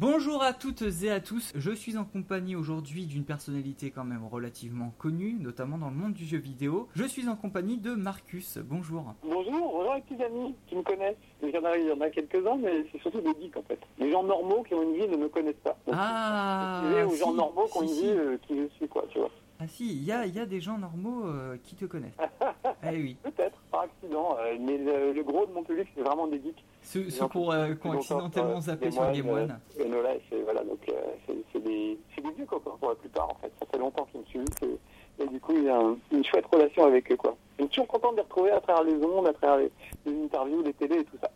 [0.00, 4.24] Bonjour à toutes et à tous, je suis en compagnie aujourd'hui d'une personnalité quand même
[4.24, 6.88] relativement connue, notamment dans le monde du jeu vidéo.
[6.94, 9.12] Je suis en compagnie de Marcus, bonjour.
[9.22, 11.18] Bonjour, bonjour les petits amis qui me connaissent.
[11.42, 13.62] Il y en a, il y en a quelques-uns, mais c'est surtout des geeks en
[13.64, 13.78] fait.
[13.98, 15.76] Les gens normaux qui ont une vie ne me connaissent pas.
[15.86, 18.02] Donc, Ah, aux si, gens normaux qui ont une si.
[18.04, 19.30] vie euh, qui je suis quoi, tu vois.
[19.58, 22.16] Ah si, il y a, il y a des gens normaux euh, qui te connaissent.
[22.90, 26.26] eh oui, Peut-être, par accident, euh, mais le, le gros de mon public c'est vraiment
[26.26, 26.64] des geeks.
[26.82, 29.58] ceux, euh, qui ont accidentellement encore, zappé sur Game One.
[29.78, 33.34] Et Nola, c'est voilà, donc euh, c'est des, des vieux copains pour la plupart en
[33.40, 33.52] fait.
[33.60, 34.44] Ça fait longtemps qu'ils me suivent
[35.18, 37.36] et, et du coup il y a un- une chouette relation avec eux quoi.
[37.58, 39.70] Je suis toujours content de les retrouver à travers les ondes, à travers les,
[40.06, 41.30] les interviews, les télés et tout ça.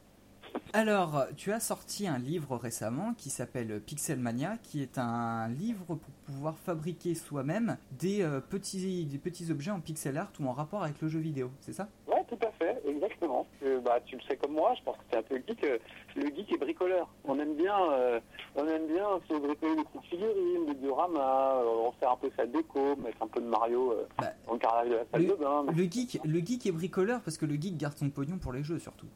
[0.72, 5.98] Alors, tu as sorti un livre récemment qui s'appelle Pixelmania, qui est un livre pour
[6.26, 10.82] pouvoir fabriquer soi-même des, euh, petits, des petits objets en pixel art ou en rapport
[10.84, 11.88] avec le jeu vidéo, c'est ça?
[12.38, 13.46] Tout à fait, exactement.
[13.62, 15.64] Euh, bah, tu le sais comme moi, je pense que c'est un peu geek.
[15.64, 15.78] euh,
[16.16, 17.08] le geek est bricoleur.
[17.24, 18.20] On aime bien, euh,
[18.56, 22.46] on aime bien se bricoler des petites figurines, des dioramas, euh, refaire un peu sa
[22.46, 25.64] déco, mettre un peu de Mario Bah, le carrelage de la salle le- de bain.
[25.76, 28.62] le geek, le geek est bricoleur parce que le geek garde son pognon pour les
[28.62, 29.06] jeux surtout.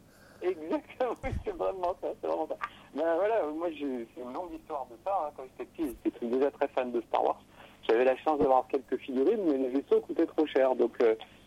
[0.41, 2.57] Exactement, c'est vraiment ça, c'est vraiment ça.
[2.95, 3.85] Ben voilà, moi j'ai
[4.17, 5.27] une longue histoire de ça.
[5.27, 5.31] hein.
[5.37, 7.41] Quand j'étais petit, j'étais déjà très fan de Star Wars.
[7.89, 10.75] J'avais la chance d'avoir quelques figurines, mais les vaisseaux coûtaient trop cher.
[10.77, 11.01] Donc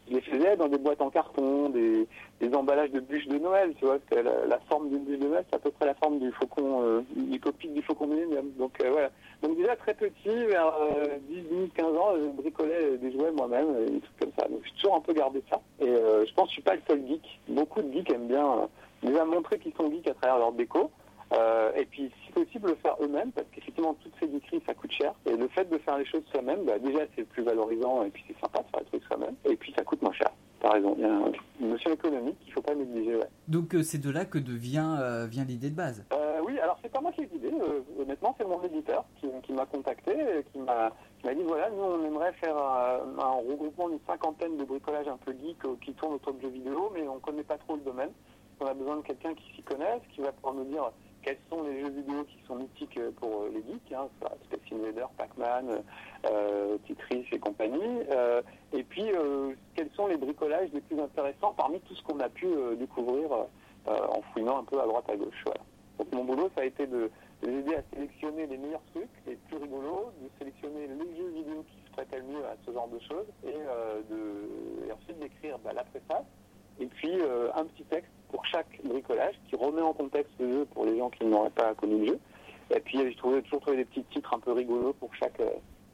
[0.10, 2.08] je les faisais dans des boîtes en carton, des,
[2.40, 3.98] des emballages de bûches de Noël, tu vois.
[4.12, 6.82] La, la forme d'une bûche de Noël, c'est à peu près la forme du faucon,
[6.84, 8.52] euh, du du faucon Millennium.
[8.58, 9.10] Donc euh, voilà.
[9.42, 13.86] Donc déjà très petit, vers euh, 10, 12, 15 ans, je bricolais des jouets moi-même,
[13.86, 14.48] des trucs comme ça.
[14.48, 15.60] Donc j'ai toujours un peu gardé ça.
[15.80, 17.40] Et euh, je pense que je suis pas le seul geek.
[17.48, 18.66] Beaucoup de geeks aiment bien euh,
[19.02, 20.92] déjà montrer qu'ils sont geeks à travers leur déco.
[21.34, 24.92] Euh, et puis, si possible, le faire eux-mêmes, parce qu'effectivement, toutes ces geekeries, ça coûte
[24.92, 25.14] cher.
[25.26, 28.24] Et le fait de faire les choses soi-même, bah, déjà, c'est plus valorisant, et puis
[28.28, 29.36] c'est sympa de faire les trucs soi-même.
[29.46, 30.30] Et puis, ça coûte moins cher.
[30.60, 33.28] T'as raison, il y a un- une notion économique qu'il faut pas négliger, ouais.
[33.48, 36.06] Donc euh, c'est de là que devient euh, vient l'idée de base.
[36.46, 37.52] Oui, alors c'est pas moi qui ai l'idée.
[38.00, 40.14] Honnêtement, c'est mon éditeur qui, qui m'a contacté,
[40.52, 44.58] qui m'a qui m'a dit voilà, nous on aimerait faire un, un regroupement d'une cinquantaine
[44.58, 47.44] de bricolages un peu geeks euh, qui tournent autour de jeux vidéo, mais on connaît
[47.44, 48.10] pas trop le domaine.
[48.60, 50.92] On a besoin de quelqu'un qui s'y connaisse, qui va pouvoir nous dire
[51.24, 54.60] quels sont les jeux vidéo qui sont mythiques euh, pour euh, les geeks, hein, Space
[54.72, 55.84] Invader, Pac-Man,
[56.26, 58.04] euh, Tetris et compagnie.
[58.12, 58.42] Euh,
[58.74, 62.30] et puis, euh, quels sont les bricolages les plus intéressants parmi tout ce qu'on a
[62.30, 63.32] pu euh, découvrir
[63.88, 65.44] euh, en fouinant un peu à droite à gauche.
[65.98, 67.10] Donc mon boulot, ça a été de
[67.44, 71.66] les aider à sélectionner les meilleurs trucs, les plus rigolos, de sélectionner les jeux vidéo
[71.68, 74.02] qui se prêtaient le mieux à ce genre de choses, et, euh,
[74.94, 76.26] ensuite d'écrire bah, la préface,
[76.80, 80.66] et puis euh, un petit texte pour chaque bricolage qui remet en contexte le jeu
[80.74, 82.20] pour les gens qui n'auraient pas connu le jeu.
[82.76, 85.50] Et puis j'ai trouvé, toujours trouvé des petits titres un peu rigolos pour chaque, euh,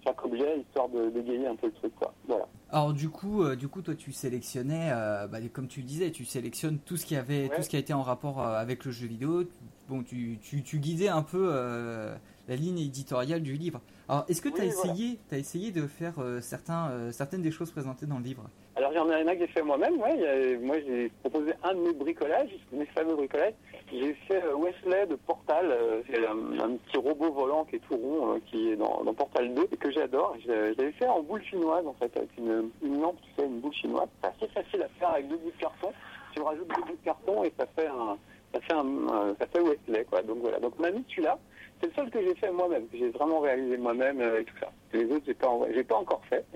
[0.05, 1.93] chaque objet, histoire de dégayer un peu le truc.
[1.95, 2.13] Quoi.
[2.27, 2.45] Voilà.
[2.69, 6.11] Alors du coup, euh, du coup, toi tu sélectionnais, euh, bah, comme tu le disais,
[6.11, 7.55] tu sélectionnes tout ce qui avait, Ouais.
[7.55, 9.43] tout ce qui a été en rapport avec le jeu vidéo.
[9.89, 12.13] Bon, tu, tu, tu guidais un peu euh,
[12.49, 13.79] la ligne éditoriale du livre.
[14.09, 14.91] Alors, est-ce que tu as Oui, voilà.
[14.93, 18.43] essayé, essayé de faire euh, certains, euh, certaines des choses présentées dans le livre?
[18.75, 20.19] Alors il y en a un que j'ai fait moi-même, ouais.
[20.19, 23.53] Y moi j'ai proposé un de mes bricolages, mes fameux bricolages.
[23.91, 25.75] J'ai fait Wesley de Portal,
[26.07, 29.51] c'est un, un petit robot volant qui est tout rond, qui est dans, dans Portal
[29.55, 30.35] 2 et que j'adore.
[30.41, 33.47] Je, je l'avais fait en boule chinoise en fait, avec une, une lampe, tu sais,
[33.47, 34.09] une boule chinoise.
[34.21, 35.91] C'est assez facile à faire avec deux bouts de carton.
[36.35, 38.15] Tu rajoutes deux bouts de carton et ça fait un,
[38.59, 40.21] ça fait un, un- ça fait Wesley quoi.
[40.23, 40.59] Donc voilà.
[40.59, 41.37] Donc on a mis celui-là.
[41.79, 44.55] C'est le seul que j'ai fait moi-même, que j'ai vraiment réalisé moi-même euh, et tout
[44.59, 44.71] ça.
[44.93, 46.43] Les autres, j'ai pas, j'ai pas encore fait.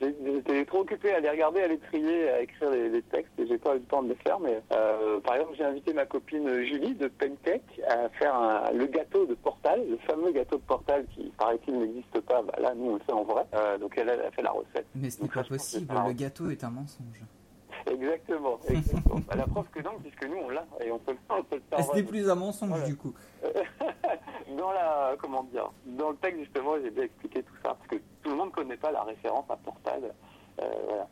[0.00, 3.46] J'étais trop occupé à les regarder, à les trier, à écrire les, les textes, et
[3.46, 4.38] j'ai pas eu le temps de les faire.
[4.40, 8.86] Mais euh, par exemple, j'ai invité ma copine Julie de Pancake à faire un- le
[8.86, 12.42] gâteau de Portal, le fameux gâteau de Portal qui, paraît-il, n'existe pas.
[12.42, 13.44] Bah, là, nous, on le fait en vrai.
[13.54, 14.86] Euh, donc elle, elle a fait la recette.
[14.94, 17.22] Mais ce n'est pas possible, le gâteau est un mensonge.
[17.90, 18.58] Exactement.
[18.68, 19.20] exactement.
[19.28, 21.56] Bah, la preuve que non, puisque nous, on l'a et on peut, le- on peut
[21.56, 21.78] le faire.
[21.78, 22.02] En ce vrai.
[22.02, 22.84] n'est plus un mensonge Voilà.
[22.86, 23.14] du coup.
[24.56, 27.96] dans la comment dire dans le texte justement j'ai bien expliqué tout ça parce que
[28.22, 30.14] tout le monde connaît pas la référence à Portal
[30.62, 31.08] euh, voilà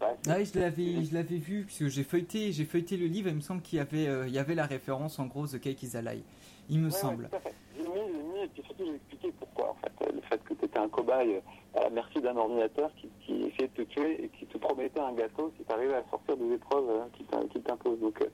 [0.00, 2.64] pour ceux qui savent pas Ah je l'avais, je l'avais vu puisque j'ai feuilleté, j'ai
[2.64, 3.28] feuilleté le livre.
[3.28, 5.46] et Il me semble qu'il y avait, euh, il y avait la référence en gros
[5.46, 6.22] The Cake is a Lie.
[6.68, 7.24] Il me Ouais, semble.
[7.24, 7.54] ouais, tout à fait.
[7.76, 10.42] J'ai mis, j'ai mis, et puis surtout j'ai expliqué pourquoi en fait Euh, le fait
[10.44, 11.40] que tu étais un cobaye euh,
[11.78, 15.00] à la merci d'un ordinateur qui, qui essayait de te tuer et qui te promettait
[15.00, 18.20] un gâteau si tu arrivais à sortir des épreuves euh, qui t'im- qui t'imposent donc
[18.22, 18.26] euh,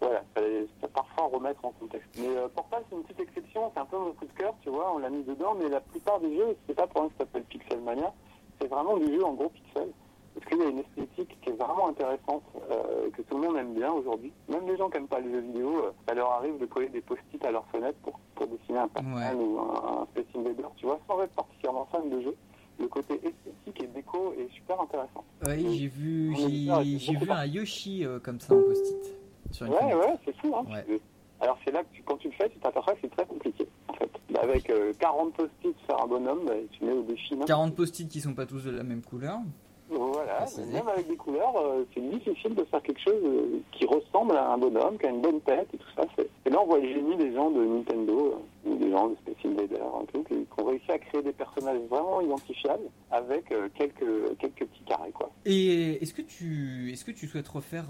[0.00, 2.08] voilà, fallait parfois remettre en contexte.
[2.18, 4.68] Mais euh, Portal, c'est une petite exception, c'est un peu mon coup de cœur, tu
[4.70, 7.14] vois, on l'a mis dedans, mais la plupart des jeux, c'est pas pour rien que
[7.14, 8.12] ça s'appelle Pixelmania,
[8.60, 9.88] c'est vraiment du jeu en gros pixel.
[10.34, 13.56] Parce qu'il y a une esthétique qui est vraiment intéressante, euh, que tout le monde
[13.56, 14.32] aime bien aujourd'hui.
[14.48, 16.88] Même les gens qui n'aiment pas les jeux vidéo, euh, ça leur arrive de coller
[16.88, 19.44] des post-it à leur fenêtre pour, pour dessiner un Pac-Man Ouais.
[19.44, 22.34] ou un, un Space Invader, tu vois, sans être particulièrement fan de jeu.
[22.80, 25.22] Le côté esthétique et déco est super intéressant.
[25.46, 29.14] Oui, j'ai vu, j'ai, vu un Yoshi euh, comme ça en post-it
[29.62, 30.64] Ouais, ouais, c'est fou, hein.
[30.68, 30.98] Ouais.
[31.40, 33.68] Alors c'est là que tu- quand tu le fais, tu t'aperçois que c'est très compliqué.
[33.88, 34.10] En fait.
[34.28, 34.38] fait.
[34.38, 37.36] Avec 40 post-it faire un bonhomme, bah, tu mets au défi.
[37.46, 39.38] 40 post-it qui sont pas tous de la même couleur.
[40.24, 41.54] Voilà, même avec des couleurs,
[41.94, 43.22] c'est difficile de faire quelque chose
[43.72, 46.02] qui ressemble à un bonhomme, qui a une bonne tête et tout ça.
[46.46, 49.44] Et là, on voit le génie des gens de Nintendo, ou des gens de Space
[49.44, 54.66] Invader, un peu, qui, ont réussi à créer des personnages vraiment identifiables avec quelques, quelques
[54.66, 55.12] petits carrés.
[55.12, 55.30] Quoi.
[55.44, 57.86] Et est-ce que tu, est-ce que tu souhaites refaire,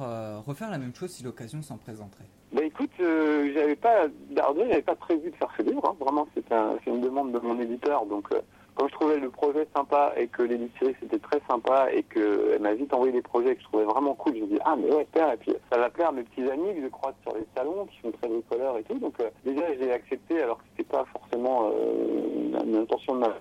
[0.46, 2.28] refaire la même chose si l'occasion s'en présenterait?
[2.52, 5.84] Bah écoute, j'avais pas j'avais pas prévu de faire ce livre.
[5.84, 5.96] Hein.
[5.98, 8.06] Vraiment, c'est un, une demande de mon éditeur.
[8.06, 8.28] Donc,
[8.74, 12.74] comme je trouvais le projet sympa et que l'éditrice était très sympa et qu'elle m'a
[12.74, 15.04] vite envoyé des projets que je trouvais vraiment cool, je me dis ah mais ouais
[15.06, 17.46] super et puis ça va plaire à mes petits amis que je croise sur les
[17.56, 18.98] salons qui sont très bricoleurs et tout.
[18.98, 23.34] Donc déjà j'ai accepté alors que c'était pas forcément euh, une intention de ma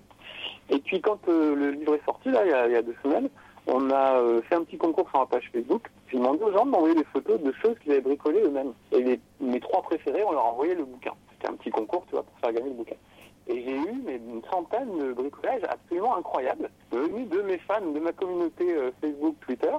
[0.69, 3.29] Et puis quand le livre est sorti là il y a, deux semaines,
[3.65, 5.87] on a fait un petit concours sur ma page Facebook.
[6.11, 8.73] J'ai demandé aux gens de m'envoyer des photos de choses qu'ils avaient bricolées eux-mêmes.
[8.91, 11.13] Et les, mes trois préférés, on leur a envoyé le bouquin.
[11.31, 12.95] C'était un petit concours, tu vois, pour faire gagner le bouquin.
[13.47, 17.99] Et j'ai eu mais, une centaine de bricolages absolument incroyables, venus de mes fans, de
[17.99, 18.65] ma communauté
[19.01, 19.73] Facebook, Twitter,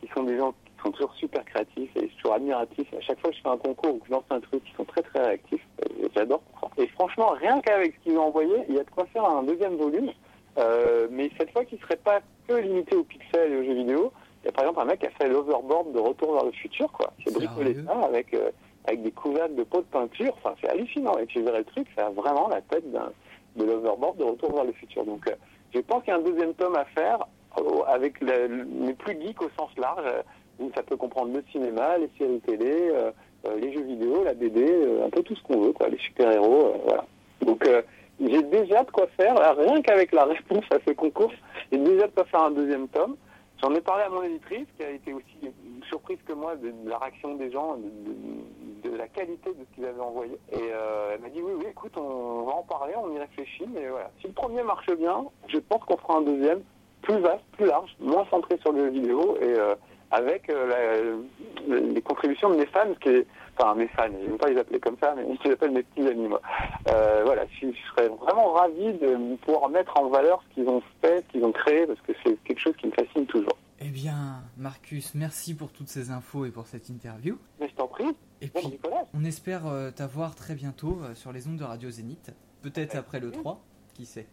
[0.00, 2.92] qui sont des gens qui sont toujours super créatifs et toujours admiratifs.
[2.94, 4.76] À chaque fois que je fais un concours ou que je lance un truc, ils
[4.76, 5.66] sont très très réactifs.
[6.14, 6.68] J'adore ça.
[6.76, 9.42] Et franchement, rien qu'avec ce qu'ils ont envoyé, il y a de quoi faire un
[9.42, 10.10] deuxième volume.
[10.58, 13.74] Euh, mais cette fois qui ne serait pas que limité aux pixels et aux jeux
[13.74, 14.12] vidéo.
[14.42, 16.52] Il y a par exemple un mec qui a fait l'overboard de Retour vers le
[16.52, 17.12] futur, quoi.
[17.24, 18.50] C'est bricolé ça avec, euh,
[18.88, 20.32] avec des couvercles de pots de peinture.
[20.38, 21.18] Enfin, c'est hallucinant.
[21.18, 24.64] Et tu verrais le truc, ça a vraiment la tête de l'overboard de Retour vers
[24.64, 25.04] le futur.
[25.04, 25.34] Donc, euh,
[25.74, 27.26] je pense qu'il y a un deuxième tome à faire
[27.88, 30.06] avec les plus geeks au sens large,
[30.60, 32.92] où ça peut comprendre le cinéma, les séries télé,
[33.60, 34.64] les jeux vidéo, la BD,
[35.04, 36.74] un peu tout ce qu'on veut, les super-héros.
[37.40, 37.68] Donc,
[38.20, 41.32] j'ai déjà de quoi faire, rien qu'avec la réponse à ce concours,
[41.72, 43.16] j'ai déjà de quoi faire un deuxième tome.
[43.60, 45.52] J'en ai parlé à mon éditrice, qui a été aussi
[45.88, 47.90] surprise que moi de, la réaction des gens, de,
[49.18, 50.38] qualité de ce qu'ils avaient envoyé.
[50.52, 53.66] Et euh, elle m'a dit oui, oui, écoute, on, va en parler, on y réfléchit,
[53.72, 54.10] mais voilà.
[54.20, 56.62] Si le premier marche bien, je pense qu'on fera un deuxième
[57.02, 59.74] plus vaste, plus large, moins centré sur le vidéo et euh,
[60.10, 61.18] avec euh,
[61.68, 63.26] les contributions de mes fans, qui est,
[63.56, 65.82] enfin mes fans, je ne pas les appeler comme ça, mais je les appelle mes
[65.82, 66.40] petits amis, moi.
[66.88, 71.24] Euh, voilà, je, serais vraiment ravi de pouvoir mettre en valeur ce qu'ils ont fait,
[71.26, 73.56] ce qu'ils ont créé, parce que c'est quelque chose qui me fascine toujours.
[73.80, 77.38] Eh bien, Marcus, merci pour toutes ces infos et pour cette interview.
[77.60, 78.16] Mais je t'en prie.
[78.40, 78.78] Et puis,
[79.18, 79.62] on espère
[79.96, 82.30] t'avoir très bientôt sur les ondes de Radio Zénith.
[82.62, 83.60] Peut-être après le 3,
[83.94, 84.26] qui sait.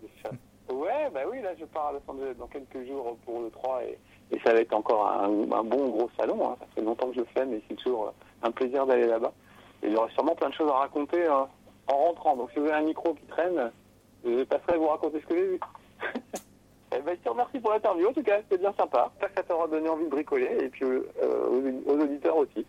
[0.70, 3.84] Ouais, bah oui, là je pars à Los Angeles dans quelques jours pour le 3
[3.84, 3.98] et
[4.32, 6.50] et ça va être encore un, bon gros salon.
[6.50, 6.56] Hein.
[6.60, 9.34] Ça fait longtemps que je le fais, mais c'est toujours un plaisir d'aller là-bas.
[9.84, 11.48] Et il y aura sûrement plein de choses à raconter hein,
[11.88, 12.36] en rentrant.
[12.36, 13.72] Donc si vous avez un micro qui traîne,
[14.24, 15.60] je passerai vous raconter ce que j'ai vu.
[16.96, 18.10] eh ben, je te remercie pour l'interview.
[18.10, 19.12] En tout cas, c'était bien sympa.
[19.14, 21.04] J'espère que ça t'aura donné envie de bricoler et puis euh,
[21.86, 22.66] aux, aux auditeurs aussi.